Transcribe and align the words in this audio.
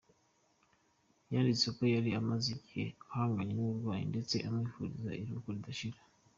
Yanditse 1.31 1.67
ko 1.75 1.81
yari 1.95 2.09
amaze 2.21 2.47
igihe 2.57 2.85
ahanganye 3.11 3.53
n’uburwayi 3.55 4.03
ndetse 4.11 4.35
amwifuriza 4.47 5.11
iruhuko 5.21 5.49
ridashira. 5.57 5.99